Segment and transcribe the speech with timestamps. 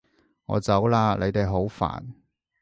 [0.47, 1.15] 我走喇！
[1.19, 2.03] 你哋好煩